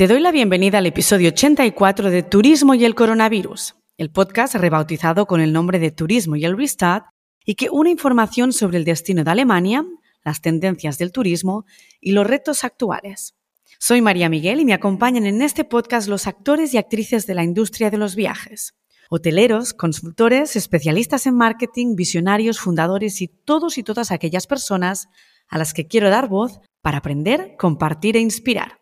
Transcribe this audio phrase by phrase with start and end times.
[0.00, 5.26] Te doy la bienvenida al episodio 84 de Turismo y el Coronavirus, el podcast rebautizado
[5.26, 7.04] con el nombre de Turismo y el Restart
[7.44, 9.84] y que une información sobre el destino de Alemania,
[10.24, 11.66] las tendencias del turismo
[12.00, 13.34] y los retos actuales.
[13.78, 17.44] Soy María Miguel y me acompañan en este podcast los actores y actrices de la
[17.44, 18.72] industria de los viajes.
[19.10, 25.08] Hoteleros, consultores, especialistas en marketing, visionarios, fundadores y todos y todas aquellas personas
[25.46, 28.79] a las que quiero dar voz para aprender, compartir e inspirar.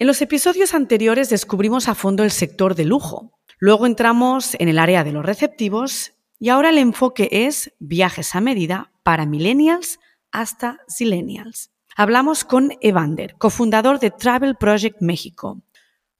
[0.00, 3.32] En los episodios anteriores descubrimos a fondo el sector de lujo.
[3.58, 8.40] Luego entramos en el área de los receptivos y ahora el enfoque es viajes a
[8.40, 9.98] medida para millennials
[10.30, 11.72] hasta zillennials.
[11.96, 15.62] Hablamos con Evander, cofundador de Travel Project México.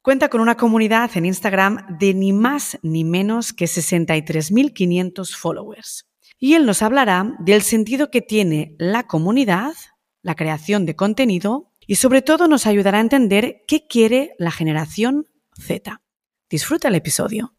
[0.02, 6.08] Cuenta con una comunidad en Instagram de ni más ni menos que 63.500 followers.
[6.40, 9.74] Y él nos hablará del sentido que tiene la comunidad,
[10.22, 15.24] la creación de contenido y sobre todo nos ayudará a entender qué quiere la generación
[15.58, 16.02] Z.
[16.50, 17.54] Disfruta el episodio.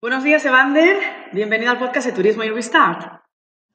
[0.00, 0.96] Buenos días, Evander.
[1.32, 3.22] Bienvenido al podcast de Turismo y Restart.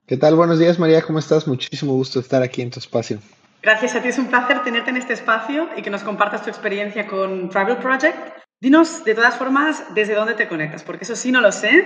[0.05, 0.36] ¿Qué tal?
[0.36, 1.02] Buenos días, María.
[1.02, 1.45] ¿Cómo estás?
[1.45, 3.20] Muchísimo gusto estar aquí en tu espacio.
[3.61, 4.08] Gracias a ti.
[4.08, 7.78] Es un placer tenerte en este espacio y que nos compartas tu experiencia con Travel
[7.78, 11.86] Project Dinos, de todas formas, desde dónde te conectas, porque eso sí no lo sé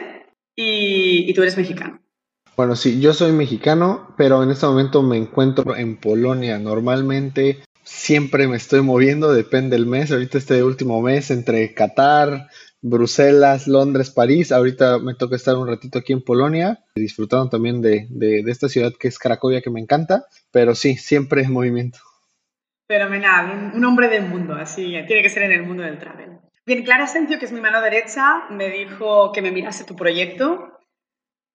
[0.56, 2.00] y, tú eres mexicano.
[2.56, 6.60] Bueno, sí, yo soy mexicano, pero en este momento me encuentro en Polonia.
[6.60, 10.12] Normalmente siempre me estoy moviendo, depende del mes.
[10.12, 12.48] Ahorita este último mes entre Qatar,
[12.82, 14.52] Bruselas, Londres, París.
[14.52, 18.94] Ahorita me toca estar un ratito aquí en Polonia, disfrutando también de, de esta ciudad
[18.98, 20.26] que es Cracovia, que me encanta.
[20.52, 22.00] Pero sí, siempre en movimiento.
[22.92, 26.31] Fenomenal, un hombre del mundo, así tiene que ser en el mundo del travel.
[26.64, 30.78] Bien, Clara Sencio, que es mi mano derecha, me dijo que me mirase tu proyecto.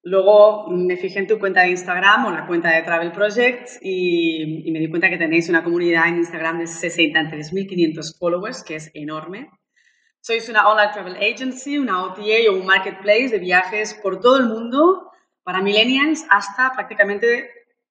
[0.03, 4.69] Luego me fijé en tu cuenta de Instagram o la cuenta de Travel Project y,
[4.73, 9.49] me di cuenta que tenéis una comunidad en Instagram de 63.500 followers, que es enorme.
[10.21, 14.47] Sois una online travel agency, una OTA o un marketplace de viajes por todo el
[14.47, 15.13] mundo
[15.45, 17.49] para millennials hasta prácticamente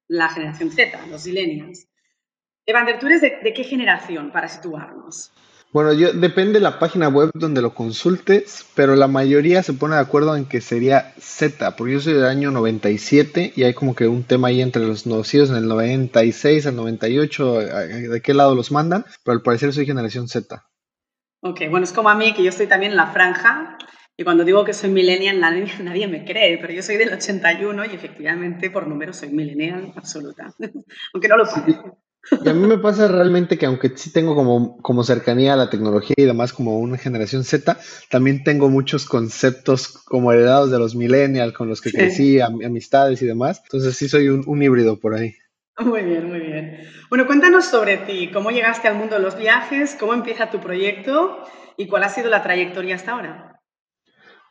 [0.09, 1.88] la generación Z, los millennials.
[2.66, 5.31] Evander, ¿tú eres de qué generación para situarnos?
[5.75, 9.96] Bueno, yo depende de la página web donde lo consultes, pero la mayoría se pone
[9.96, 13.94] de acuerdo en que sería Z, porque yo soy del año 97 y hay como
[13.94, 18.56] que un tema ahí entre los nacidos en el 96 al 98, de qué lado
[18.56, 20.64] los mandan, pero al parecer soy generación Z.
[21.41, 23.78] Ok, bueno, es como a mí, que yo estoy también en la franja,
[24.16, 27.84] y cuando digo que soy millennial, nadie, nadie, me cree, pero yo soy del 81
[27.84, 30.53] y efectivamente por número soy millennial absoluta,
[31.14, 31.97] aunque no lo parezca.
[32.44, 35.69] Y a mí me pasa realmente que aunque sí tengo como, como cercanía a la
[35.69, 37.78] tecnología y demás como una generación Z,
[38.09, 43.25] también tengo muchos conceptos como heredados de los millennials con los que crecí, amistades y
[43.25, 43.62] demás.
[43.64, 45.35] Entonces sí soy un, un híbrido por ahí.
[45.78, 46.88] Muy bien, muy bien.
[47.09, 51.44] Bueno, cuéntanos sobre ti, cómo llegaste al mundo de los viajes, cómo empieza tu proyecto
[51.78, 53.54] y cuál ha sido la trayectoria hasta ahora.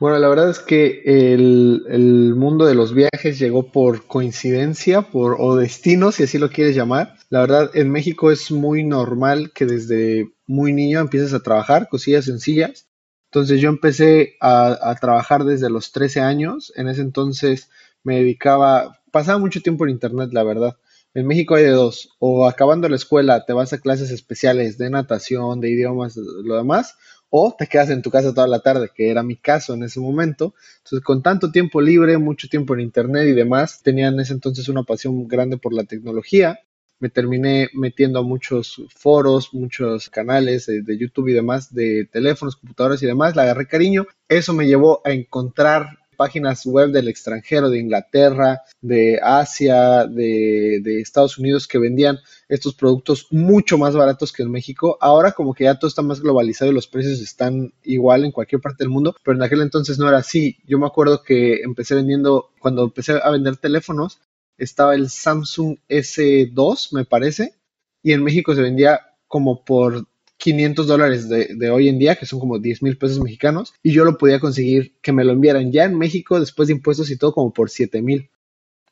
[0.00, 5.56] Bueno, la verdad es que el, mundo de los viajes llegó por coincidencia por, o
[5.56, 7.14] destino, si así lo quieres llamar.
[7.30, 12.24] La verdad, en México es muy normal que desde muy niño empieces a trabajar cosillas
[12.24, 12.88] sencillas.
[13.26, 16.72] Entonces yo empecé a, a trabajar desde los 13 años.
[16.76, 17.70] En ese entonces
[18.02, 20.76] me dedicaba, pasaba mucho tiempo en internet, la verdad.
[21.14, 24.90] En México hay de dos, o acabando la escuela te vas a clases especiales de
[24.90, 26.96] natación, de idiomas, lo demás,
[27.36, 29.98] o te quedas en tu casa toda la tarde, que era mi caso en ese
[29.98, 30.54] momento.
[30.84, 34.68] Entonces, con tanto tiempo libre, mucho tiempo en internet y demás, tenía en ese entonces
[34.68, 36.60] una pasión grande por la tecnología.
[37.00, 43.02] Me terminé metiendo a muchos foros, muchos canales de, YouTube y demás, de teléfonos, computadoras
[43.02, 43.34] y demás.
[43.34, 44.06] Le agarré cariño.
[44.28, 51.38] Eso me llevó a encontrar páginas web del extranjero, de Inglaterra, de Asia, de, Estados
[51.38, 54.96] Unidos, que vendían estos productos mucho más baratos que en México.
[55.00, 58.60] Ahora como que ya todo está más globalizado y los precios están igual en cualquier
[58.60, 60.58] parte del mundo, pero en aquel entonces no era así.
[60.66, 64.20] Yo me acuerdo que empecé vendiendo, cuando empecé a vender teléfonos,
[64.58, 67.54] estaba el Samsung S2, me parece,
[68.02, 70.06] y en México se vendía como por
[70.44, 74.04] 500 dólares de, hoy en día, que son como 10 mil pesos mexicanos, y yo
[74.04, 77.32] lo podía conseguir que me lo enviaran ya en México después de impuestos y todo
[77.32, 78.30] como por 7 mil.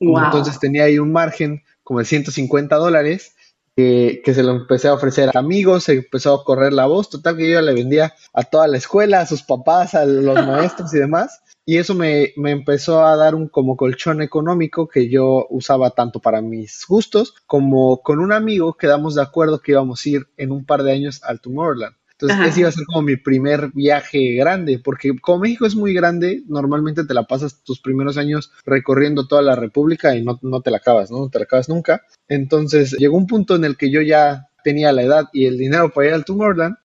[0.00, 3.34] Entonces tenía ahí un margen como de 150 dólares
[3.76, 7.36] que, se lo empecé a ofrecer a amigos, se empezó a correr la voz, total
[7.36, 11.00] que yo le vendía a toda la escuela, a sus papás, a los maestros y
[11.00, 11.42] demás.
[11.64, 16.42] Y eso me, empezó a dar un como colchón económico que yo usaba tanto para
[16.42, 20.64] mis gustos como con un amigo quedamos de acuerdo que íbamos a ir en un
[20.64, 21.94] par de años al Tomorrowland.
[22.12, 25.92] Entonces, ese iba a ser como mi primer viaje grande, porque como México es muy
[25.92, 30.60] grande, normalmente te la pasas tus primeros años recorriendo toda la República y no, no
[30.60, 31.18] te la acabas, ¿no?
[31.18, 32.02] No te la acabas nunca.
[32.28, 35.92] Entonces, llegó un punto en el que yo ya tenía la edad y el dinero
[35.92, 36.76] para ir al Tomorrowland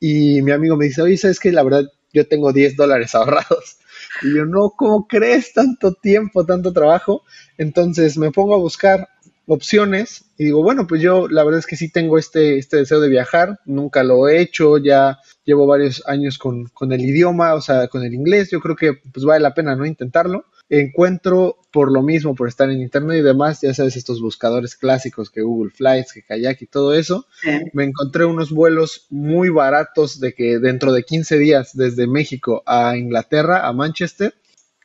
[0.00, 1.52] y mi amigo me dice, oye, ¿sabes qué?
[1.52, 3.76] La verdad, yo tengo 10 dólares ahorrados.
[4.22, 5.52] Y yo, no, ¿cómo crees?
[5.52, 7.22] Tanto tiempo, tanto trabajo.
[7.58, 9.08] Entonces me pongo a buscar
[9.50, 10.24] opciones.
[10.38, 13.08] Y digo, bueno, pues yo la verdad es que sí tengo este, este deseo de
[13.08, 17.88] viajar, nunca lo he hecho, ya llevo varios años con, con el idioma, o sea,
[17.88, 20.44] con el inglés, yo creo que pues vale la pena no intentarlo.
[20.68, 25.28] Encuentro por lo mismo, por estar en internet y demás, ya sabes, estos buscadores clásicos
[25.28, 27.26] que Google Flights, que Kayak y todo eso,
[27.72, 32.96] me encontré unos vuelos muy baratos de que dentro de 15 días desde México a
[32.96, 34.34] Inglaterra, a Manchester,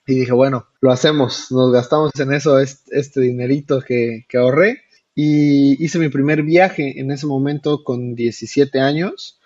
[0.06, 4.82] y dije, bueno, lo hacemos, nos gastamos en eso este, dinerito que, ahorré
[5.16, 9.40] y hice mi primer viaje en ese momento con 17 años.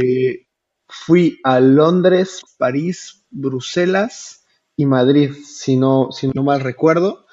[0.00, 0.46] Eh,
[0.88, 4.44] fui a Londres, París, Bruselas,
[4.76, 7.23] y Madrid, si no, si no mal recuerdo.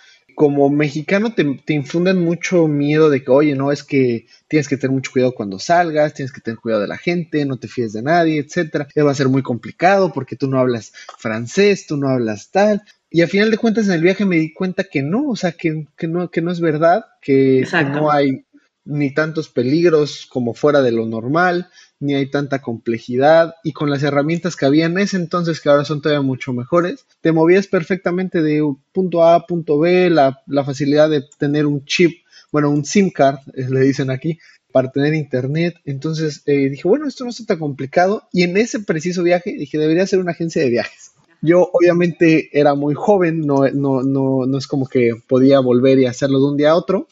[0.42, 4.76] Como mexicano te, te, infunden mucho miedo de que, oye, no, es que tienes que
[4.76, 7.94] tener mucho cuidado cuando salgas, tienes que tener cuidado de la gente, no te fíes
[7.94, 8.88] de nadie, etcétera.
[8.98, 12.82] Va a ser muy complicado porque tú no hablas francés, tú no hablas tal.
[13.12, 15.52] Y a final de cuentas en el viaje me di cuenta que no, o sea,
[15.52, 18.44] que, que no, que no es verdad, que, que no hay
[18.84, 21.70] ni tantos peligros como fuera de lo normal,
[22.02, 25.86] ni hay tanta complejidad y con las herramientas que había en ese entonces que ahora
[25.86, 28.62] son todavía mucho mejores, te movías perfectamente de
[28.92, 32.12] punto A a punto B, la, facilidad de tener un chip,
[32.52, 34.40] bueno, un SIM card, eh, le dicen aquí,
[34.72, 35.76] para tener internet.
[35.86, 39.78] Entonces eh, dije, bueno, esto no está tan complicado y en ese preciso viaje dije,
[39.78, 41.12] debería ser una agencia de viajes.
[41.42, 46.06] Yo obviamente era muy joven, no, no, no, no es como que podía volver y
[46.06, 47.08] hacerlo de un día a otro,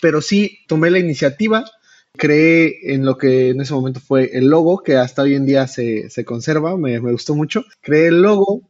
[0.00, 1.64] pero sí tomé la iniciativa,
[2.18, 5.66] creé en lo que en ese momento fue el logo, que hasta hoy en día
[5.66, 7.64] se, conserva, me, gustó mucho.
[7.80, 8.68] Creé el logo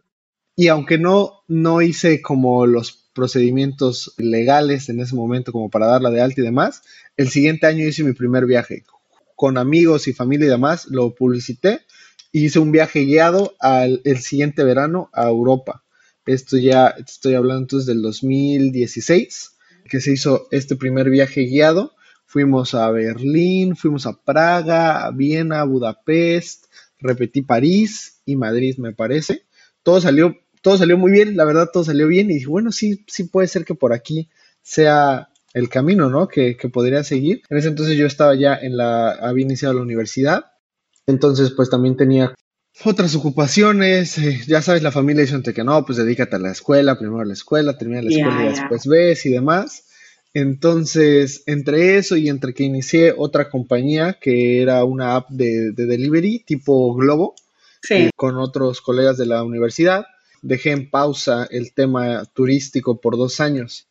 [0.55, 6.11] y aunque no, no hice como los procedimientos legales en ese momento como para darla
[6.11, 6.83] de alta y demás,
[7.17, 8.85] el siguiente año hice mi primer viaje
[9.35, 11.81] con amigos y familia y demás, lo publicité
[12.31, 15.85] y hice un viaje guiado al el siguiente verano a Europa.
[16.27, 19.53] Esto ya estoy hablando entonces del 2016,
[19.89, 21.93] que se hizo este primer viaje guiado
[22.29, 26.67] Fuimos a Berlín, fuimos a Praga, a Viena, Budapest,
[26.99, 29.47] repetí París y Madrid, me parece.
[29.83, 32.31] Todo salió, todo salió muy bien, la verdad, todo salió bien.
[32.31, 34.29] Y dije, bueno, sí, sí puede ser que por aquí
[34.61, 36.29] sea el camino, ¿no?
[36.29, 37.41] Que, podría seguir.
[37.49, 40.53] En ese entonces yo estaba ya en la, había iniciado la universidad.
[41.07, 42.35] Entonces, pues también tenía
[42.85, 46.99] otras ocupaciones, eh, ya sabes, la familia dice que no, pues dedícate a la escuela,
[46.99, 49.88] primero a la escuela, termina la escuela y después ves y demás.
[50.39, 56.45] Entonces, entre eso y entre que inicié otra compañía que era una app de, delivery
[56.47, 57.35] tipo Globo,
[57.91, 60.07] eh, con otros colegas de la universidad,
[60.41, 63.89] dejé en pausa el tema turístico por dos años.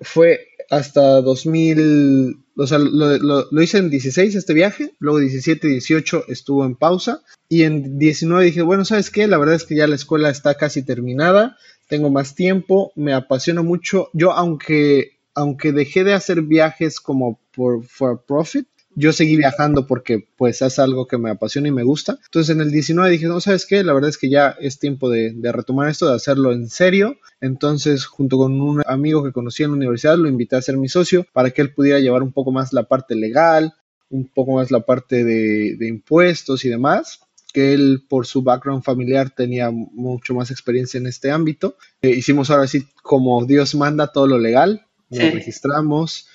[0.00, 6.24] Fue hasta 2000, o sea, lo, hice en 16 este viaje, luego 17 y 18
[6.28, 9.26] estuvo en pausa y en 19 dije, bueno, ¿sabes qué?
[9.26, 13.60] La verdad es que ya la escuela está casi terminada, tengo más tiempo, me apasiona
[13.60, 14.08] mucho.
[14.14, 18.66] Yo, aunque aunque dejé de hacer viajes como por for profit,
[18.98, 22.18] yo seguí viajando porque pues es algo que me apasiona y me gusta.
[22.24, 23.84] Entonces en el 19 dije, no, ¿sabes qué?
[23.84, 27.18] La verdad es que ya es tiempo de, retomar esto, de hacerlo en serio.
[27.42, 30.88] Entonces junto con un amigo que conocí en la universidad lo invité a ser mi
[30.88, 33.74] socio para que él pudiera llevar un poco más la parte legal,
[34.08, 37.20] un poco más la parte de, impuestos y demás
[37.52, 41.76] que él por su background familiar tenía mucho más experiencia en este ámbito.
[42.02, 46.28] Eh, hicimos ahora sí como Dios manda todo lo legal, nos registramos,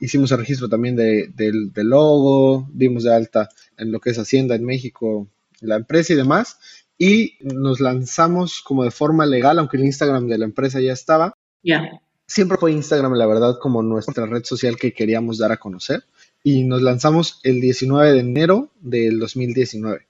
[0.00, 4.54] hicimos el registro también de, del, logo, dimos de alta en lo que es Hacienda
[4.54, 5.28] en México,
[5.60, 6.58] la empresa y demás,
[6.96, 11.34] y nos lanzamos como de forma legal, aunque el Instagram de la empresa ya estaba.
[11.62, 12.00] Ya.
[12.26, 16.04] Siempre fue Instagram, la verdad, como nuestra red social que queríamos dar a conocer.
[16.42, 20.06] Y nos lanzamos el 19 de enero del 2019.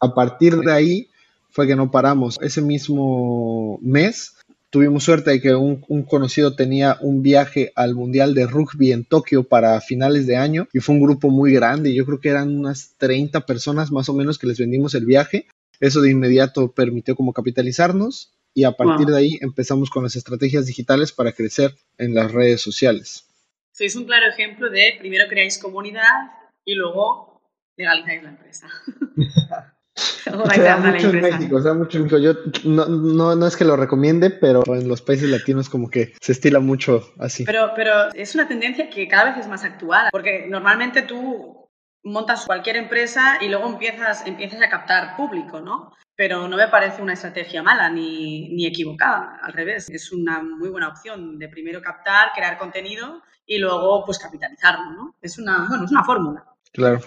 [0.00, 1.08] A partir de ahí
[1.50, 2.38] fue que no paramos.
[2.42, 4.34] Ese mismo mes
[4.72, 9.44] tuvimos suerte de que un, conocido tenía un viaje al Mundial de Rugby en Tokio
[9.44, 12.96] para finales de año y fue un grupo muy grande, yo creo que eran unas
[12.96, 15.46] 30 personas más o menos que les vendimos el viaje.
[15.78, 20.66] Eso de inmediato permitió como capitalizarnos y a partir de ahí empezamos con las estrategias
[20.66, 23.26] digitales para crecer en las redes sociales.
[23.72, 26.30] Sois un claro ejemplo de primero creáis comunidad
[26.64, 27.42] y luego
[27.76, 28.68] legalizáis la empresa.
[30.54, 32.18] Se da mucho en México, se da mucho en México.
[32.18, 36.14] Yo no, no, no, es que lo recomiende, pero en los países latinos como que
[36.20, 37.44] se estila mucho así.
[37.44, 41.68] Pero, pero es una tendencia que cada vez es más actual, porque normalmente tú
[42.04, 45.92] montas cualquier empresa y luego empiezas, empiezas a captar público, ¿no?
[46.16, 50.68] Pero no me parece una estrategia mala ni, ni equivocada, al revés, es una muy
[50.68, 55.16] buena opción de primero captar, crear contenido y luego pues capitalizarlo, ¿no?
[55.20, 56.44] Es una, bueno, es una fórmula.
[56.72, 57.00] Claro.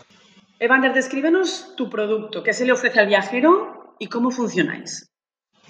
[0.59, 5.09] Evander, descríbenos tu producto, qué se le ofrece al viajero y cómo funcionáis.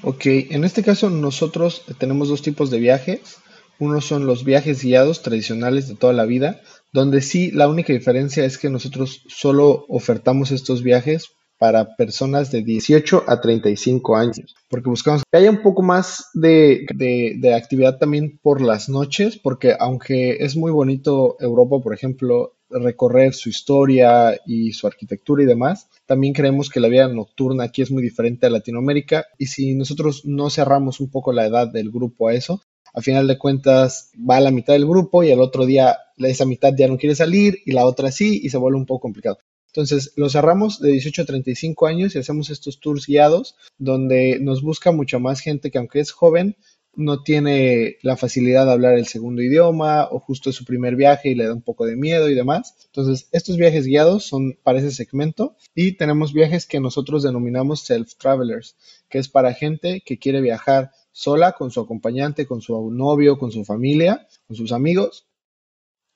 [0.03, 3.37] Ok, en este caso nosotros tenemos dos tipos de viajes.
[3.79, 6.61] Uno son los viajes guiados tradicionales de toda la vida,
[6.93, 12.61] donde sí la única diferencia es que nosotros solo ofertamos estos viajes para personas de
[12.61, 18.39] 18 a 35 años, porque buscamos que haya un poco más de, de, actividad también
[18.41, 24.73] por las noches, porque aunque es muy bonito Europa, por ejemplo, recorrer su historia y
[24.73, 28.49] su arquitectura y demás, también creemos que la vida nocturna aquí es muy diferente a
[28.49, 32.61] Latinoamérica y si nosotros no cerramos un poco la edad del grupo a eso,
[32.93, 36.45] a final de cuentas va a la mitad del grupo y al otro día esa
[36.45, 39.37] mitad ya no quiere salir y la otra sí y se vuelve un poco complicado.
[39.67, 44.61] Entonces, lo cerramos de 18 a 35 años y hacemos estos tours guiados donde nos
[44.61, 46.55] busca mucha más gente que aunque es joven,
[46.95, 51.29] no tiene la facilidad de hablar el segundo idioma o justo es su primer viaje
[51.29, 52.75] y le da un poco de miedo y demás.
[52.85, 58.75] Entonces, estos viajes guiados son para ese segmento y tenemos viajes que nosotros denominamos self-travelers,
[59.09, 63.51] que es para gente que quiere viajar sola, con su acompañante, con su novio, con
[63.51, 65.27] su familia, con sus amigos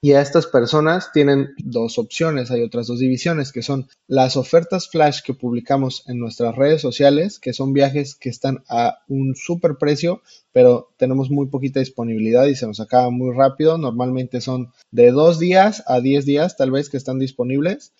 [0.02, 4.88] y a estas personas tienen dos opciones, hay otras dos divisiones, que son las ofertas
[4.90, 9.76] flash que publicamos en nuestras redes sociales, que son viajes que están a un super
[9.78, 10.22] precio,
[10.54, 13.78] pero tenemos muy poquita disponibilidad y se nos acaba muy rápido.
[13.78, 17.92] Normalmente son de dos días a diez días tal vez que están disponibles.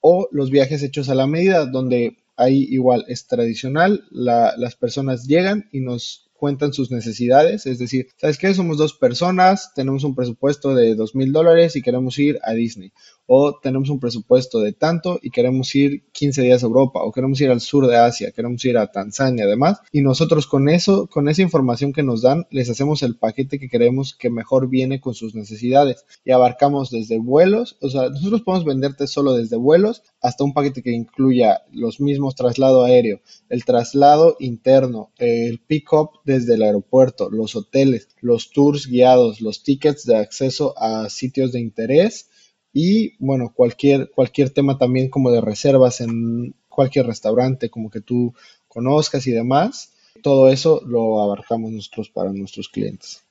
[0.00, 5.68] O los viajes hechos a la medida, donde ahí igual es tradicional, las personas llegan
[5.72, 8.54] y nos cuentan sus necesidades, es decir, ¿sabes qué?
[8.54, 12.92] Somos dos personas, tenemos un presupuesto de dos mil dólares y queremos ir a Disney
[13.30, 17.38] o tenemos un presupuesto de tanto y queremos ir 15 días a Europa o queremos
[17.42, 21.28] ir al sur de Asia, queremos ir a Tanzania además y nosotros con eso, con
[21.28, 25.14] esa información que nos dan, les hacemos el paquete que creemos que mejor viene con
[25.14, 26.06] sus necesidades.
[26.24, 30.82] Y abarcamos desde vuelos, o sea, nosotros podemos venderte solo desde vuelos hasta un paquete
[30.82, 33.20] que incluya los mismos traslado aéreo,
[33.50, 40.06] el traslado interno, el pick-up desde el aeropuerto, los hoteles, los tours guiados, los tickets
[40.06, 42.30] de acceso a sitios de interés
[42.72, 48.34] y bueno, cualquier, cualquier tema también como de reservas en cualquier restaurante como que tú
[48.68, 53.24] conozcas y demás, todo eso lo abarcamos nosotros para nuestros clientes.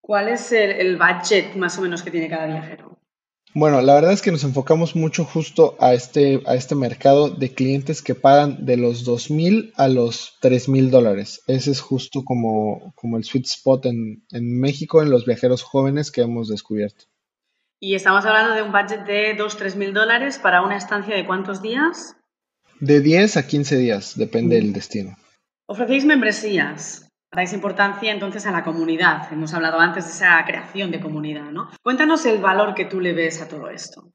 [0.00, 2.96] ¿Cuál es el, el budget más o menos que tiene cada viajero?
[3.58, 7.54] Bueno, la verdad es que nos enfocamos mucho justo a este, a este mercado de
[7.54, 11.40] clientes que pagan de los dos mil a los tres mil dólares.
[11.46, 16.10] Ese es justo como, como el sweet spot en, en México en los viajeros jóvenes
[16.10, 17.06] que hemos descubierto.
[17.78, 21.60] Y estamos hablando de un budget de 2-3 mil dólares para una estancia de cuántos
[21.60, 22.16] días?
[22.80, 25.14] De 10 a 15 días, depende del destino.
[25.66, 27.06] Ofrecéis membresías.
[27.30, 29.30] Dais importancia entonces a la comunidad.
[29.30, 31.68] Hemos hablado antes de esa creación de comunidad, ¿no?
[31.82, 34.10] Cuéntanos el valor que tú le ves a todo esto.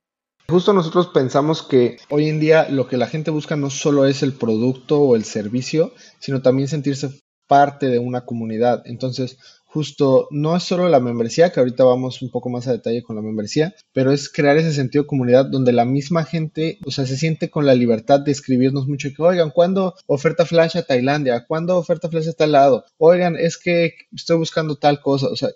[0.50, 4.24] Justo nosotros pensamos que hoy en día lo que la gente busca no solo es
[4.24, 8.82] el producto o el servicio, sino también sentirse parte de una comunidad.
[8.86, 9.38] Entonces,
[9.74, 13.16] justo no es solo la membresía, que ahorita vamos un poco más a detalle con
[13.16, 17.06] la membresía, pero es crear ese sentido de comunidad donde la misma gente, o sea,
[17.06, 21.46] se siente con la libertad de escribirnos mucho que, oigan, ¿cuándo oferta flash a Tailandia?
[21.48, 22.84] ¿Cuándo oferta flash a tal lado?
[22.98, 25.28] Oigan, es que estoy buscando tal cosa.
[25.28, 25.50] O sea,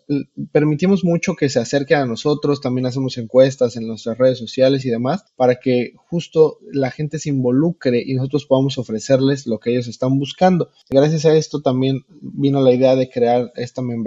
[0.53, 4.89] permitimos mucho que se acerquen a nosotros, también hacemos encuestas en nuestras redes sociales y
[4.89, 9.87] demás, para que justo la gente se involucre y nosotros podamos ofrecerles lo que ellos
[9.87, 10.69] están buscando.
[10.89, 14.04] Gracias a esto también vino la idea de crear esta membresía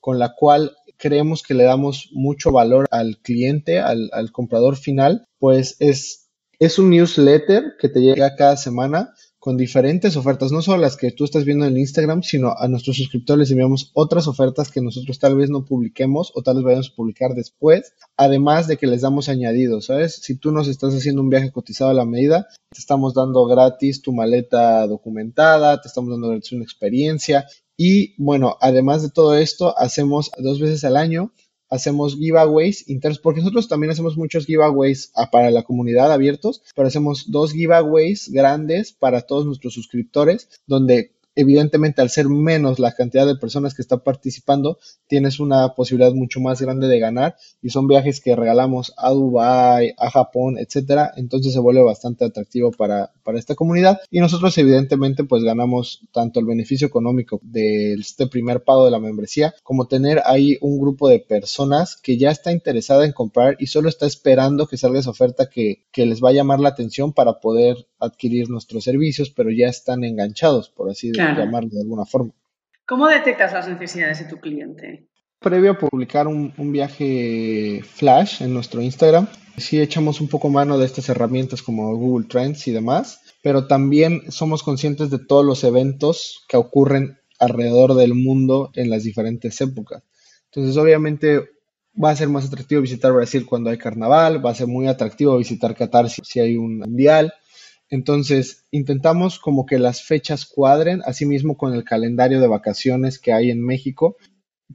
[0.00, 5.76] con la cual creemos que le damos mucho valor al cliente, al, comprador final, pues
[5.80, 10.98] es, es un newsletter que te llega cada semana con diferentes ofertas, no solo las
[10.98, 14.82] que tú estás viendo en Instagram, sino a nuestros suscriptores les enviamos otras ofertas que
[14.82, 18.86] nosotros tal vez no publiquemos o tal vez vayamos a publicar después, además de que
[18.86, 20.16] les damos añadidos, ¿sabes?
[20.16, 24.02] Si tú nos estás haciendo un viaje cotizado a la medida, te estamos dando gratis
[24.02, 27.46] tu maleta documentada, te estamos dando gratis una experiencia
[27.82, 31.32] y bueno, además de todo esto, hacemos dos veces al año,
[31.70, 37.30] hacemos giveaways internos, porque nosotros también hacemos muchos giveaways para la comunidad abiertos, pero hacemos
[37.30, 43.36] dos giveaways grandes para todos nuestros suscriptores, donde evidentemente al ser menos la cantidad de
[43.36, 48.20] personas que están participando, tienes una posibilidad mucho más grande de ganar y son viajes
[48.20, 53.54] que regalamos a Dubai, a Japón, etcétera, entonces se vuelve bastante atractivo para, para esta
[53.54, 54.00] comunidad.
[54.10, 58.98] Y nosotros evidentemente pues ganamos tanto el beneficio económico de este primer pago de la
[58.98, 63.66] membresía como tener ahí un grupo de personas que ya está interesada en comprar y
[63.66, 67.12] solo está esperando que salga esa oferta que, que les va a llamar la atención
[67.12, 72.32] para poder adquirir nuestros servicios, pero ya están enganchados, por así llamarlo de alguna forma.
[72.86, 75.06] ¿Cómo detectas las necesidades de tu cliente?
[75.38, 80.86] Previo a publicar un, viaje flash en nuestro Instagram, sí echamos un poco mano de
[80.86, 86.44] estas herramientas como Google Trends y demás, pero también somos conscientes de todos los eventos
[86.48, 90.02] que ocurren alrededor del mundo en las diferentes épocas.
[90.46, 91.48] Entonces, obviamente,
[92.02, 95.38] va a ser más atractivo visitar Brasil cuando hay carnaval, va a ser muy atractivo
[95.38, 97.32] visitar Qatar si, si hay un mundial.
[97.90, 103.50] Entonces, intentamos como que las fechas cuadren, asimismo con el calendario de vacaciones que hay
[103.50, 104.16] en México,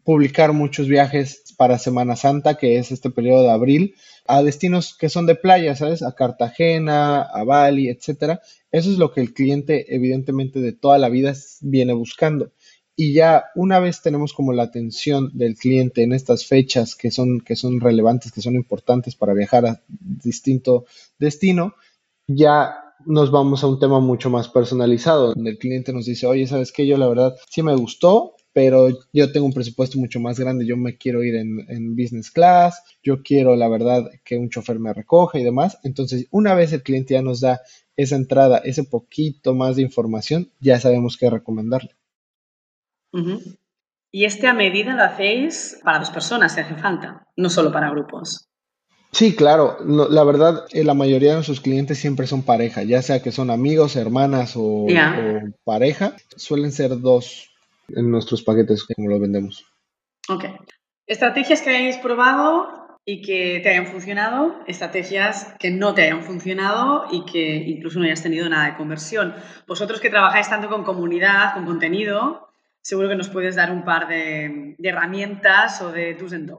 [0.04, 3.96] publicar muchos viajes para Semana Santa, que es este periodo de abril,
[4.28, 6.04] a destinos que son de playa, ¿sabes?
[6.04, 8.42] A Cartagena, a Bali, etcétera.
[8.72, 12.52] Eso es lo que el cliente, evidentemente, de toda la vida viene buscando.
[12.98, 17.42] Y ya una vez tenemos como la atención del cliente en estas fechas que son,
[17.42, 20.86] que son relevantes, que son importantes para viajar a distinto
[21.20, 21.76] destino,
[22.28, 26.48] ya nos vamos a un tema mucho más personalizado, donde el cliente nos dice, oye,
[26.48, 26.88] ¿sabes qué?
[26.88, 30.78] Yo la verdad sí me gustó, pero yo tengo un presupuesto mucho más grande, yo
[30.78, 35.38] me quiero ir en, business class, yo quiero la verdad que un chofer me recoja
[35.38, 35.78] y demás.
[35.84, 37.60] Entonces, una vez el cliente ya nos da
[37.98, 41.96] esa entrada, ese poquito más de información, ya sabemos qué recomendarle.
[44.10, 47.90] Y este a medida lo hacéis para dos personas si hace falta, no solo para
[47.90, 48.48] grupos.
[49.16, 49.78] Sí, claro.
[49.86, 53.50] la verdad, eh, la mayoría de sus clientes siempre son pareja, ya sea que son
[53.50, 54.88] amigos, hermanas o
[55.64, 56.18] pareja.
[56.36, 57.50] Suelen ser dos
[57.88, 59.64] en nuestros paquetes como lo vendemos.
[60.28, 60.44] Ok.
[61.08, 67.06] Estrategias que hayáis probado y que te hayan funcionado, estrategias que no te hayan funcionado
[67.10, 69.34] y que incluso no hayas tenido nada de conversión.
[69.66, 72.50] Vosotros que trabajáis tanto con comunidad, con contenido,
[72.82, 76.52] seguro que nos puedes dar un par de, herramientas o de tus and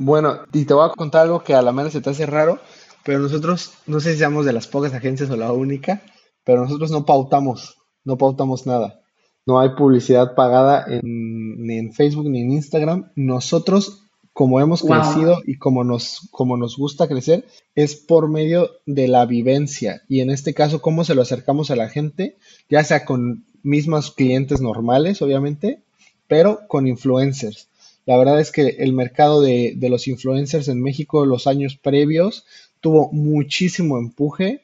[0.00, 2.58] Bueno, y te voy a contar algo que a la menos se te hace raro,
[3.04, 6.02] pero nosotros, no sé si seamos de las pocas agencias o la única,
[6.44, 9.00] pero nosotros no pautamos, no pautamos nada
[9.48, 13.10] no hay publicidad pagada ni en Facebook ni en Instagram.
[13.16, 14.02] Nosotros,
[14.34, 19.24] como hemos crecido y como nos, como nos gusta crecer, es por medio de la
[19.24, 20.02] vivencia.
[20.06, 22.36] Y en este caso, cómo se lo acercamos a la gente,
[22.68, 25.82] ya sea con mismos clientes normales, obviamente,
[26.26, 27.67] pero con influencers.
[28.08, 32.44] La verdad es que el mercado de, de los influencers en México los años previos
[32.80, 34.62] tuvo muchísimo empuje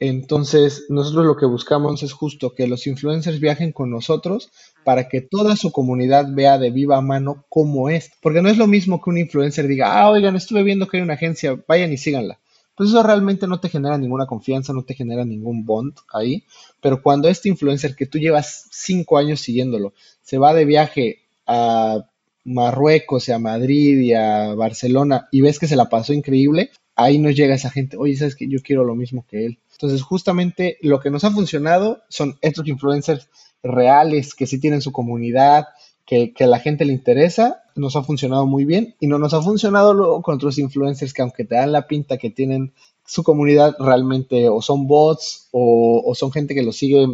[0.00, 4.50] entonces, nosotros lo que buscamos es justo que los influencers viajen con nosotros
[4.82, 8.10] para que toda su comunidad vea de viva mano cómo es.
[8.20, 11.02] Porque no es lo mismo que un influencer diga, ah, oigan, estuve viendo que hay
[11.02, 12.38] una agencia, vayan y síganla.
[12.76, 16.44] Pues eso realmente no te genera ninguna confianza, no te genera ningún bond ahí.
[16.80, 22.04] Pero cuando este influencer que tú llevas cinco años siguiéndolo se va de viaje a
[22.44, 27.18] Marruecos y a Madrid y a Barcelona y ves que se la pasó increíble, ahí
[27.18, 29.58] nos llega esa gente, oye, sabes que yo quiero lo mismo que él.
[29.72, 33.28] Entonces, justamente lo que nos ha funcionado son estos influencers
[33.62, 35.66] reales que sí tienen su comunidad,
[36.06, 39.42] que, a la gente le interesa, nos ha funcionado muy bien y no nos ha
[39.42, 42.72] funcionado luego con otros influencers que aunque te dan la pinta que tienen
[43.06, 47.06] su comunidad realmente o son bots o, son gente que lo sigue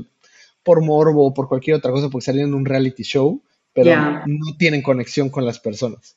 [0.62, 3.40] por morbo o por cualquier otra cosa porque salen en un reality show,
[3.82, 6.16] pero no tienen conexión con las personas.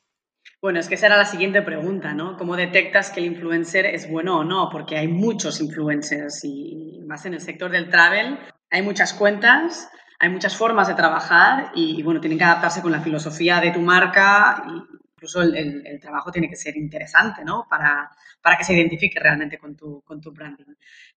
[0.62, 2.38] Bueno, es que esa era la siguiente pregunta, ¿no?
[2.38, 4.70] ¿Cómo detectas que el influencer es bueno o no?
[4.72, 8.40] Porque hay muchos influencers y más en el sector del travel
[8.74, 9.88] hay muchas cuentas,
[10.20, 13.82] hay muchas formas de trabajar y, bueno, tienen que adaptarse con la filosofía de tu
[13.82, 17.66] marca y incluso el, trabajo tiene que ser interesante, ¿no?
[17.70, 20.66] Para, para que se identifique realmente con tu, con tu branding.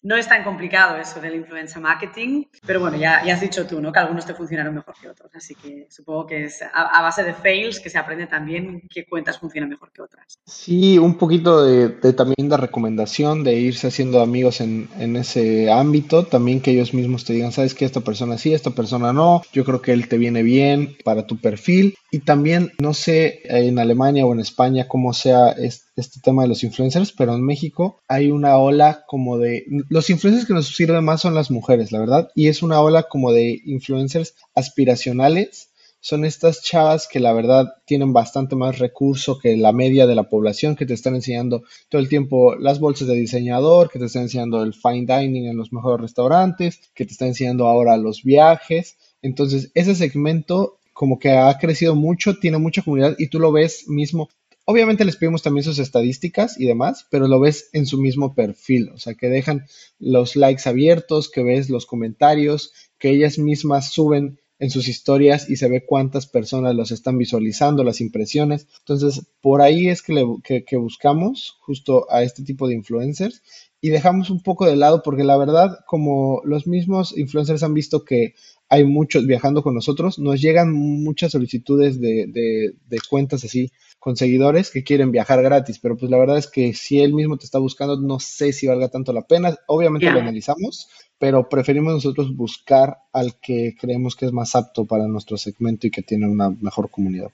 [0.03, 3.81] No es tan complicado eso del influencer marketing, pero bueno, ya, ya has dicho tú,
[3.81, 3.91] ¿no?
[3.91, 7.35] Que algunos te funcionaron mejor que otros, así que supongo que es a, base de
[7.35, 10.39] fails que se aprende también qué cuentas funcionan mejor que otras.
[10.45, 16.27] Sí, un poquito de, también de recomendación, de irse haciendo amigos en, en ese ámbito,
[16.27, 19.65] también que ellos mismos te digan, sabes que esta persona sí, esta persona no, yo
[19.65, 23.96] creo que él te viene bien para tu perfil y también, no sé, en Alemania
[23.99, 28.59] o en España cómo sea este, tema de los influencers, pero en México hay una
[28.59, 29.65] ola como de...
[29.89, 33.05] Los influencers que nos sirven más son las mujeres, la verdad, y es una ola
[33.05, 35.71] como de influencers aspiracionales.
[36.01, 40.29] Son estas chavas que la verdad tienen bastante más recurso que la media de la
[40.29, 44.23] población, que te están enseñando todo el tiempo las bolsas de diseñador, que te están
[44.23, 48.97] enseñando el fine dining en los mejores restaurantes, que te están enseñando ahora los viajes
[49.23, 53.87] Entonces, ese segmento como que ha crecido mucho, tiene mucha comunidad y tú lo ves
[53.87, 54.31] mismo.
[54.65, 58.89] Obviamente les pedimos también sus estadísticas y demás, pero lo ves en su mismo perfil,
[58.95, 59.67] o sea, que dejan
[59.99, 65.57] los likes abiertos, que ves los comentarios, que ellas mismas suben en sus historias y
[65.57, 68.67] se ve cuántas personas los están visualizando, las impresiones.
[68.79, 73.43] Entonces, por ahí es que, que, buscamos justo a este tipo de influencers
[73.83, 78.05] y dejamos un poco de lado porque la verdad, como los mismos influencers han visto
[78.05, 78.35] que
[78.69, 84.71] hay muchos viajando con nosotros, nos llegan muchas solicitudes de, de, cuentas así con seguidores
[84.71, 87.59] que quieren viajar gratis, pero pues la verdad es que si él mismo te está
[87.59, 89.57] buscando, no sé si valga tanto la pena.
[89.67, 95.07] Obviamente lo analizamos, pero preferimos nosotros buscar al que creemos que es más apto para
[95.07, 97.31] nuestro segmento y que tiene una mejor comunidad.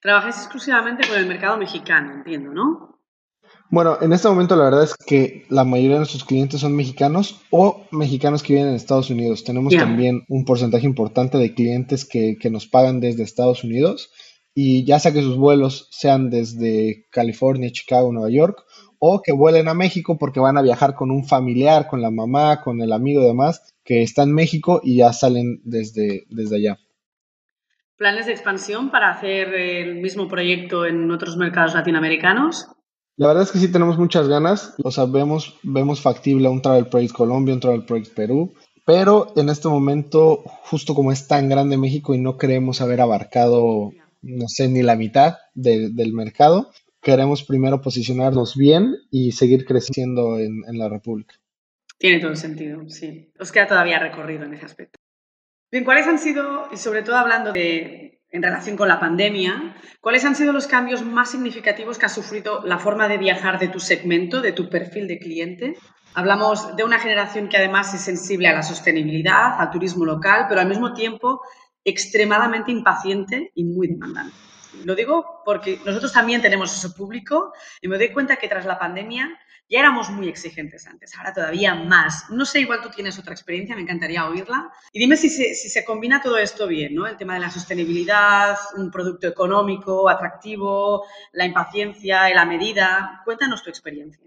[0.00, 2.95] Trabajáis exclusivamente con el mercado mexicano, entiendo, ¿no?
[3.70, 7.40] Bueno, en este momento la verdad es que la mayoría de nuestros clientes son mexicanos
[7.50, 9.44] o mexicanos que viven en Estados Unidos.
[9.44, 14.10] Tenemos también un porcentaje importante de clientes que, que, nos pagan desde Estados Unidos
[14.54, 18.64] y ya sea que sus vuelos sean desde California, Chicago, Nueva York
[18.98, 22.62] o que vuelen a México porque van a viajar con un familiar, con la mamá,
[22.62, 26.78] con el amigo y demás que está en México y ya salen desde, desde allá.
[27.96, 32.66] ¿Planes de expansión para hacer el mismo proyecto en otros mercados latinoamericanos?
[33.16, 36.88] La verdad es que sí tenemos muchas ganas, o sea, vemos, vemos factible un Travel
[36.88, 38.52] Project Colombia, un Travel Project Perú,
[38.84, 43.92] pero en este momento, justo como es tan grande México y no creemos haber abarcado,
[44.20, 50.62] no sé, ni la mitad del mercado, queremos primero posicionarnos bien y seguir creciendo en,
[50.68, 51.34] en la República.
[51.98, 53.32] Tiene todo sentido, sí.
[53.40, 54.98] Os queda todavía recorrido en ese aspecto.
[55.72, 60.24] Bien, ¿cuáles han sido, y sobre todo hablando de, en relación con la pandemia, ¿cuáles
[60.24, 63.80] han sido los cambios más significativos que ha sufrido la forma de viajar de tu
[63.80, 65.76] segmento, de tu perfil de cliente?
[66.14, 70.60] Hablamos de una generación que además es sensible a la sostenibilidad, al turismo local, pero
[70.60, 71.40] al mismo tiempo
[71.84, 74.34] extremadamente impaciente y muy demandante.
[74.84, 78.78] Lo digo porque nosotros también tenemos ese público y me doy cuenta que tras la
[78.78, 82.30] pandemia ya éramos muy exigentes antes, ahora todavía más.
[82.30, 84.70] No sé, igual tú tienes otra experiencia, me encantaría oírla.
[84.92, 87.06] Y dime si se, si se combina todo esto bien, ¿no?
[87.06, 93.22] El tema de la sostenibilidad, un producto económico, atractivo, la impaciencia y la medida.
[93.24, 94.24] Cuéntanos tu experiencia.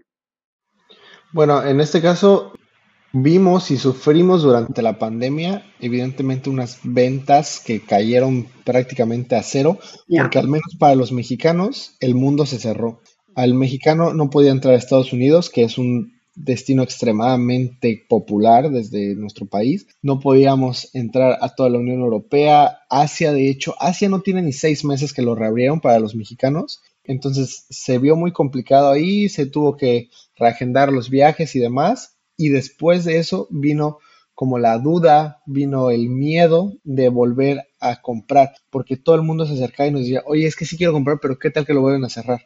[1.32, 2.52] Bueno, en este caso
[3.12, 10.38] vimos y sufrimos durante la pandemia, evidentemente, unas ventas que cayeron prácticamente a cero, porque
[10.38, 13.00] al menos para los mexicanos el mundo se cerró
[13.34, 19.14] al mexicano no podía entrar a Estados Unidos, que es un destino extremadamente popular desde
[19.14, 19.86] nuestro país.
[20.02, 22.80] No podíamos entrar a toda la Unión Europea.
[22.88, 26.80] Asia, de hecho, Asia no tiene ni seis meses que lo reabrieron para los mexicanos.
[27.04, 32.16] Entonces se vio muy complicado ahí, se tuvo que reagendar los viajes y demás.
[32.36, 33.98] Y después de eso vino
[34.34, 39.52] como la duda, vino el miedo de volver a comprar, porque todo el mundo se
[39.52, 41.82] acercaba y nos decía, oye, es que sí quiero comprar, pero ¿qué tal que lo
[41.82, 42.40] vuelven a cerrar?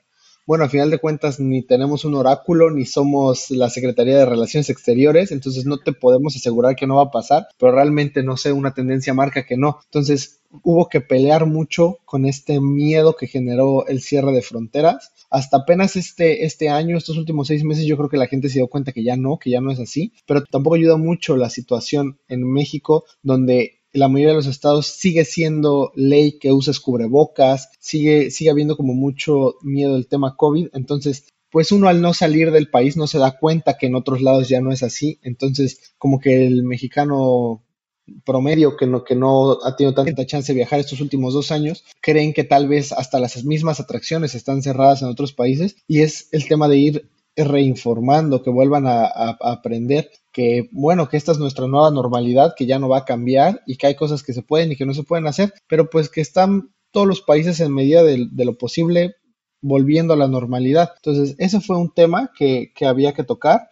[0.46, 4.70] Bueno, al final de cuentas ni tenemos un oráculo, ni somos la Secretaría de Relaciones
[4.70, 8.52] Exteriores, entonces no te podemos asegurar que no va a pasar, pero realmente no sé,
[8.52, 9.78] una tendencia marca que no.
[9.84, 15.12] Entonces hubo que pelear mucho con este miedo que generó el cierre de fronteras.
[15.30, 18.58] Hasta apenas este, este año, estos últimos seis meses, yo creo que la gente se
[18.58, 21.50] dio cuenta que ya no, que ya no es así, pero tampoco ayuda mucho la
[21.50, 27.70] situación en México, donde la mayoría de los estados sigue siendo ley que uses cubrebocas,
[27.78, 32.50] sigue, sigue habiendo como mucho miedo del tema COVID, entonces pues uno al no salir
[32.50, 35.94] del país no se da cuenta que en otros lados ya no es así, entonces
[35.96, 37.62] como que el mexicano
[38.24, 41.84] promedio que no, que no ha tenido tanta chance de viajar estos últimos dos años,
[42.00, 45.76] creen que tal vez hasta las mismas atracciones están cerradas en otros países.
[45.86, 49.06] Y es el tema de ir reinformando, que vuelvan a,
[49.40, 53.62] aprender que, bueno, que esta es nuestra nueva normalidad, que ya no va a cambiar
[53.66, 56.08] y que hay cosas que se pueden y que no se pueden hacer, pero pues
[56.08, 59.16] que están todos los países en medida de, lo posible
[59.60, 60.92] volviendo a la normalidad.
[60.96, 63.68] Entonces, ese fue un tema que, había que tocar.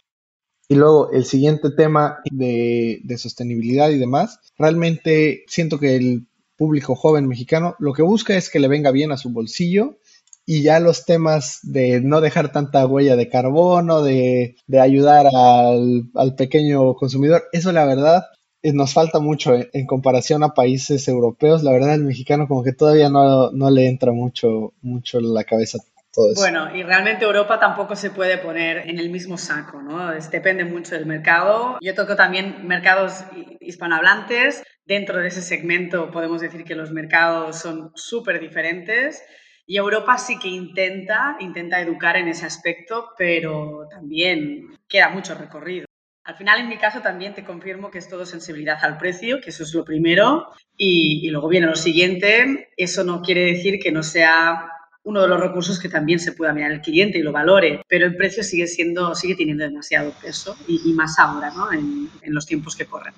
[0.69, 6.95] Y luego el siguiente tema de, de sostenibilidad y demás, realmente siento que el público
[6.95, 9.99] joven mexicano lo que busca es que le venga bien a su bolsillo
[10.45, 16.95] y ya los temas de no dejar tanta huella de carbono, de, ayudar al, pequeño
[16.95, 18.25] consumidor, eso la verdad
[18.63, 21.63] eh, nos falta mucho eh, en, comparación a países europeos.
[21.63, 25.45] La verdad el mexicano como que todavía no, no le entra mucho, mucho en la
[25.45, 25.79] cabeza
[26.13, 26.41] todo eso.
[26.41, 30.13] Bueno, y realmente Europa tampoco se puede poner en el mismo saco, ¿no?
[30.31, 31.79] depende mucho del mercado.
[31.81, 33.25] Yo toco también mercados
[33.61, 34.63] hispanohablantes.
[34.85, 39.23] Dentro de ese segmento podemos decir que los mercados son súper diferentes
[39.67, 45.87] y Europa sí que intenta, intenta educar en ese aspecto, pero también queda mucho recorrido.
[46.25, 49.51] Al final, en mi caso, también te confirmo que es todo sensibilidad al precio, que
[49.51, 52.69] eso es lo primero, y, luego viene lo siguiente.
[52.77, 54.69] Eso no quiere decir que no sea
[55.05, 58.07] uno de los recursos que también se pueda mirar el cliente y lo valore, pero
[58.07, 61.73] el precio sigue siendo, sigue teniendo demasiado peso y, más ahora, ¿no?
[61.73, 63.15] En, en, los tiempos que corren.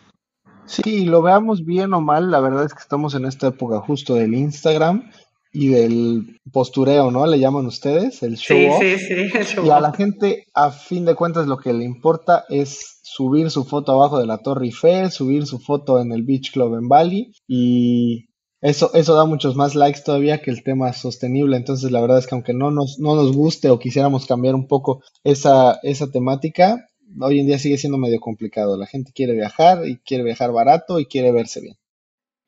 [0.64, 4.14] Sí, lo veamos bien o mal, la verdad es que estamos en esta época justo
[4.14, 5.10] del Instagram
[5.54, 7.24] y del postureo, ¿no?
[7.26, 8.58] Le llaman ustedes, el show.
[8.80, 11.72] Sí, sí, sí, el show Y a la gente, a fin de cuentas, lo que
[11.72, 16.10] le importa es subir su foto abajo de la Torre Eiffel, subir su foto en
[16.10, 18.26] el Beach Club en Bali y
[18.60, 21.56] eso, eso da muchos más likes todavía que el tema sostenible.
[21.56, 24.66] Entonces, la verdad es que aunque no nos, no nos guste o quisiéramos cambiar un
[24.66, 26.88] poco esa, esa temática,
[27.20, 28.76] hoy en día sigue siendo medio complicado.
[28.76, 31.76] La gente quiere viajar y quiere viajar barato y quiere verse bien.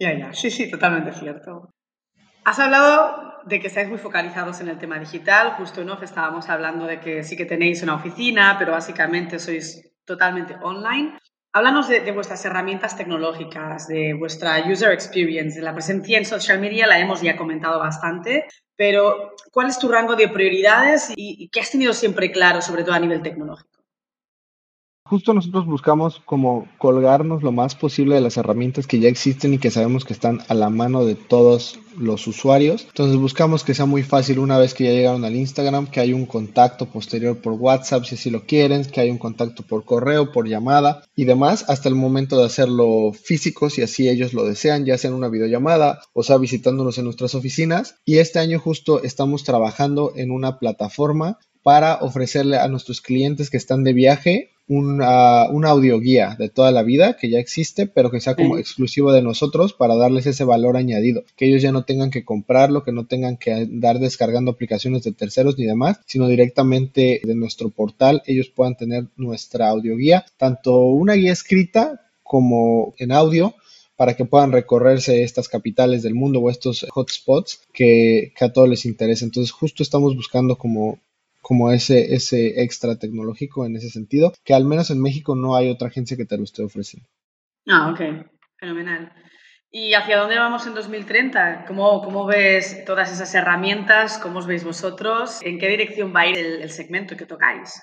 [0.01, 1.71] Ya, ya, sí, sí, totalmente cierto.
[2.47, 6.49] Has hablado de que estáis muy focalizados en el tema digital, justo en off estábamos
[6.49, 11.19] hablando de que sí que tenéis una oficina, pero básicamente sois totalmente online.
[11.53, 16.87] Háblanos de, vuestras herramientas tecnológicas, de vuestra user experience, de la presencia en social media,
[16.87, 21.73] la hemos ya comentado bastante, pero ¿cuál es tu rango de prioridades y qué has
[21.73, 23.76] tenido siempre claro, sobre todo a nivel tecnológico?
[25.09, 29.59] Justo nosotros buscamos como colgarnos lo más posible de las herramientas que ya existen y
[29.59, 32.85] que sabemos que están a la mano de todos los usuarios.
[32.89, 36.13] Entonces buscamos que sea muy fácil una vez que ya llegaron al Instagram, que hay
[36.13, 40.33] un contacto posterior por WhatsApp si así lo quieren, que hay un contacto por correo,
[40.33, 44.87] por llamada y demás, hasta el momento de hacerlo físico si así ellos lo desean,
[44.87, 47.95] ya sea una videollamada o sea visitándonos en nuestras oficinas.
[48.05, 53.57] Y este año justo estamos trabajando en una plataforma para ofrecerle a nuestros clientes que
[53.57, 58.21] están de viaje una, una audioguía de toda la vida que ya existe, pero que
[58.21, 62.13] sea como exclusivo de nosotros para darles ese valor añadido, que ellos ya no tengan
[62.13, 67.21] que comprarlo, que no tengan que andar descargando aplicaciones de terceros ni demás, sino directamente
[67.25, 73.57] de nuestro portal ellos puedan tener nuestra audioguía, tanto una guía escrita como en audio,
[73.97, 78.69] para que puedan recorrerse estas capitales del mundo o estos hotspots que, que, a todos
[78.69, 79.25] les interesa.
[79.25, 81.01] Entonces justo estamos buscando como
[81.47, 85.71] como ese, ese extra tecnológico en ese sentido, que al menos en México no hay
[85.71, 87.09] otra agencia que te lo esté ofreciendo.
[87.69, 88.27] Ah, ok,
[88.59, 89.13] fenomenal.
[89.71, 91.67] ¿Y hacia dónde vamos en 2030?
[91.69, 94.19] ¿Cómo, cómo ves todas esas herramientas?
[94.19, 95.39] ¿Cómo os veis vosotros?
[95.43, 97.81] ¿En qué dirección va a ir el, el segmento que tocáis?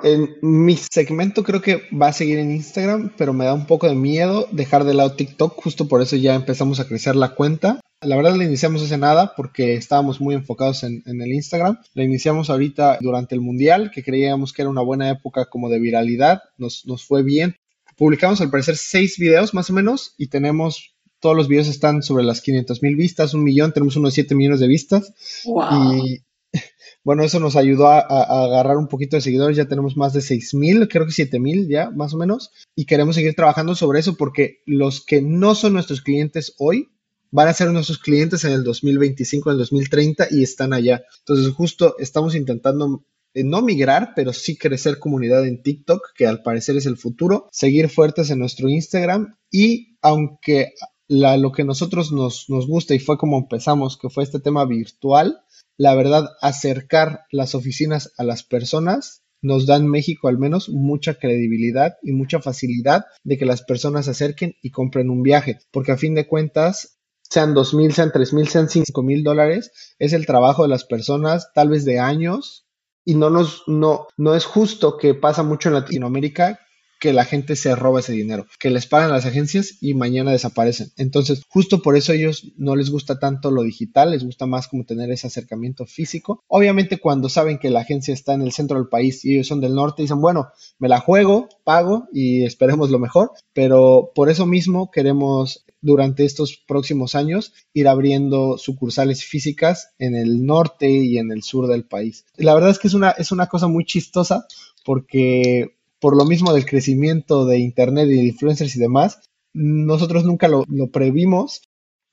[0.00, 3.88] En mi segmento creo que va a seguir en Instagram, pero me da un poco
[3.88, 7.80] de miedo dejar de lado TikTok, justo por eso ya empezamos a crecer la cuenta.
[8.04, 11.78] La verdad la iniciamos hace nada porque estábamos muy enfocados en, el Instagram.
[11.94, 15.78] La iniciamos ahorita durante el Mundial, que creíamos que era una buena época como de
[15.78, 16.42] viralidad.
[16.58, 17.56] Nos, nos fue bien.
[17.96, 22.24] Publicamos al parecer seis videos más o menos y tenemos, todos los videos están sobre
[22.24, 25.14] las 500 mil vistas, un millón, tenemos unos 7 millones de vistas.
[25.44, 26.18] Y
[27.04, 29.56] bueno, eso nos ayudó a, a, agarrar un poquito de seguidores.
[29.56, 32.50] Ya tenemos más de 6 mil, creo que 7 mil ya, más o menos.
[32.74, 36.88] Y queremos seguir trabajando sobre eso porque los que no son nuestros clientes hoy
[37.34, 41.02] van a ser nuestros clientes en el 2025, en el 2030 y están allá.
[41.18, 46.44] Entonces justo estamos intentando eh, no migrar, pero sí crecer comunidad en TikTok, que al
[46.44, 50.74] parecer es el futuro, seguir fuertes en nuestro Instagram y aunque
[51.08, 55.40] lo que nosotros nos, nos gusta y fue como empezamos, que fue este tema virtual,
[55.76, 61.14] la verdad, acercar las oficinas a las personas nos da en México al menos mucha
[61.14, 65.92] credibilidad y mucha facilidad de que las personas se acerquen y compren un viaje, porque
[65.92, 66.93] a fin de cuentas
[67.34, 70.84] sean dos mil, sean tres mil, sean cinco mil dólares, es el trabajo de las
[70.84, 72.64] personas, tal vez de años,
[73.04, 76.60] y no nos, no, no es justo que pasa mucho en Latinoamérica
[77.00, 80.92] que la gente se roba ese dinero, que les pagan las agencias y mañana desaparecen.
[80.96, 84.68] Entonces, justo por eso a ellos no les gusta tanto lo digital, les gusta más
[84.68, 86.42] como tener ese acercamiento físico.
[86.46, 89.60] Obviamente cuando saben que la agencia está en el centro del país y ellos son
[89.60, 94.46] del norte, dicen, bueno, me la juego, pago y esperemos lo mejor, pero por eso
[94.46, 101.30] mismo queremos durante estos próximos años ir abriendo sucursales físicas en el norte y en
[101.30, 102.24] el sur del país.
[102.36, 104.46] La verdad es que es una, es una cosa muy chistosa
[104.84, 109.20] porque por lo mismo del crecimiento de Internet y de influencers y demás,
[109.52, 111.62] nosotros nunca lo, previmos,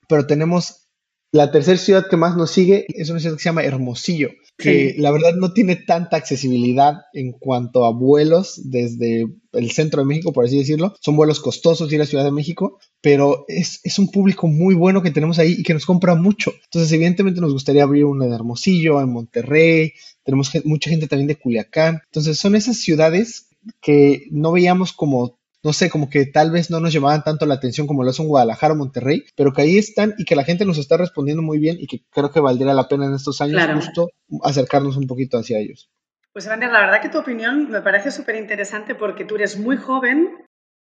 [0.06, 0.88] pero tenemos
[1.30, 4.94] la tercera ciudad que más nos sigue, es una ciudad que se llama Hermosillo, que
[4.98, 10.32] la verdad no tiene tanta accesibilidad en cuanto a vuelos desde el centro de México,
[10.32, 10.94] por así decirlo.
[11.00, 15.02] Son vuelos costosos ir a Ciudad de México, pero es, es, un público muy bueno
[15.02, 16.52] que tenemos ahí y que nos compra mucho.
[16.64, 19.92] Entonces, evidentemente nos gustaría abrir uno en Hermosillo, en Monterrey,
[20.24, 22.00] tenemos mucha gente también de Culiacán.
[22.06, 23.48] Entonces, son esas ciudades
[23.80, 27.54] que no veíamos como no sé, como que tal vez no nos llamaban tanto la
[27.54, 30.64] atención como lo son Guadalajara o Monterrey, pero que ahí están y que la gente
[30.64, 33.62] nos está respondiendo muy bien y que creo que valdría la pena en estos años
[33.74, 34.08] justo
[34.42, 35.90] acercarnos un poquito hacia ellos.
[36.32, 39.76] Pues Evander, la verdad que tu opinión me parece súper interesante porque tú eres muy
[39.76, 40.36] joven,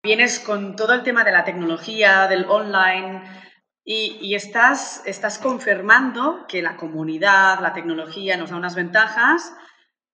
[0.05, 3.23] vienes con todo el tema de la tecnología, del online
[3.85, 9.53] y, estás, estás confirmando que la comunidad, la tecnología nos da unas ventajas,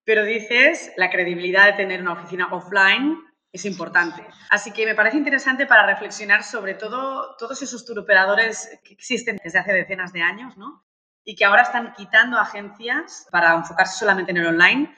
[0.05, 3.19] pero dices la credibilidad de tener una oficina offline
[3.51, 4.25] es importante.
[4.49, 9.59] Así que me parece interesante para reflexionar sobre todo todos esos turoperadores que existen desde
[9.59, 10.83] hace decenas de años, ¿no?
[11.23, 14.95] Y que ahora están quitando agencias para enfocarse solamente en el online.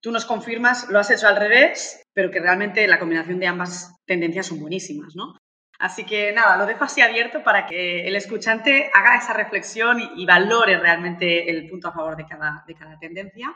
[0.00, 3.94] Tú nos confirmas, lo has hecho al revés, pero que realmente la combinación de ambas
[4.06, 5.36] tendencias son buenísimas, ¿no?
[5.78, 10.24] Así que nada, lo dejo así abierto para que el escuchante haga esa reflexión y,
[10.24, 13.54] valore realmente el punto a favor de cada, de cada tendencia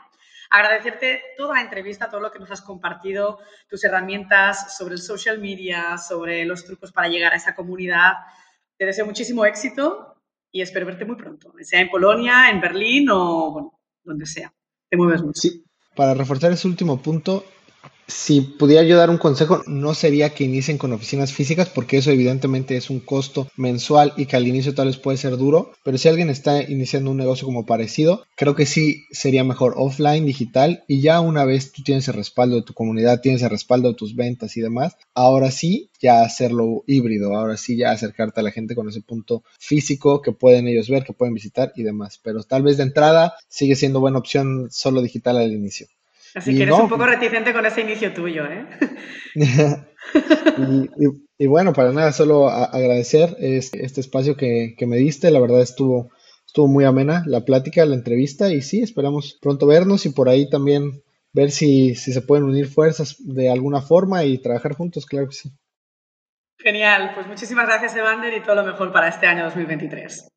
[0.51, 5.39] agradecerte toda la entrevista, todo lo que nos has compartido, tus herramientas sobre el social
[5.39, 8.13] media, sobre los trucos para llegar a esa comunidad.
[8.77, 10.17] Te deseo muchísimo éxito
[10.51, 14.53] y espero verte muy pronto, sea en Polonia, en Berlín o bueno, donde sea.
[14.89, 15.39] Te mueves mucho.
[15.39, 15.63] Sí,
[15.95, 17.45] para reforzar ese último punto,
[18.07, 22.11] si pudiera yo dar un consejo, no sería que inicien con oficinas físicas, porque eso
[22.11, 25.97] evidentemente es un costo mensual y que al inicio tal vez puede ser duro, pero
[25.97, 30.83] si alguien está iniciando un negocio como parecido, creo que sí sería mejor offline, digital,
[30.87, 33.95] y ya una vez tú tienes el respaldo de tu comunidad, tienes el respaldo de
[33.95, 38.51] tus ventas y demás, ahora sí ya hacerlo híbrido, ahora sí ya acercarte a la
[38.51, 42.43] gente con ese punto físico que pueden ellos ver, que pueden visitar y demás, pero
[42.43, 45.87] tal vez de entrada sigue siendo buena opción solo digital al inicio.
[46.35, 48.65] Así que eres un poco reticente con ese inicio tuyo, ¿eh?
[51.37, 55.31] y, bueno, para nada, solo agradecer este, espacio que, me diste.
[55.31, 56.09] La verdad estuvo,
[56.45, 60.49] estuvo muy amena la plática, la entrevista y sí, esperamos pronto vernos y por ahí
[60.49, 65.27] también ver si, si se pueden unir fuerzas de alguna forma y trabajar juntos, claro
[65.27, 65.51] que sí.
[66.57, 70.27] Genial, pues muchísimas gracias Evander y todo lo mejor para este año 2023.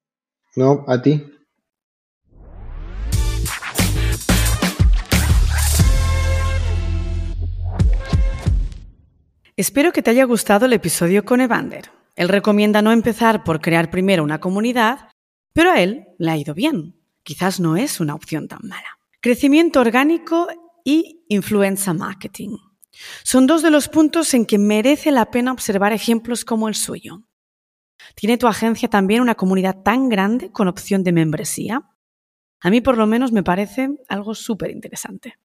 [0.57, 1.23] No, a ti.
[9.57, 11.93] Espero que te haya gustado el episodio con Evander.
[12.17, 15.11] Él recomienda no empezar por crear primero una comunidad,
[15.53, 17.01] pero a él le ha ido bien.
[17.23, 18.99] Quizás no es una opción tan mala.
[19.21, 20.49] Crecimiento orgánico
[20.83, 22.57] y influenza marketing.
[23.23, 27.23] Son dos de los puntos en que merece la pena observar ejemplos como el suyo.
[28.17, 31.81] ¿Tiene tu agencia también una comunidad tan grande con opción de membresía?
[32.61, 35.39] A mí por lo menos me parece algo súper interesante.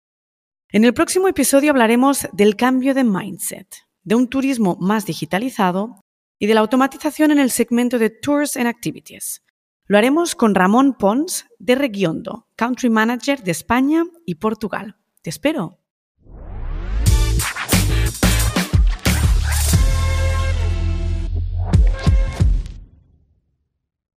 [0.72, 6.04] En el próximo episodio hablaremos del cambio de mindset de un turismo más digitalizado
[6.38, 9.44] y de la automatización en el segmento de Tours and Activities.
[9.86, 14.98] Lo haremos con Ramón Pons de Regiondo, Country Manager de España y Portugal.
[15.22, 15.79] Te espero.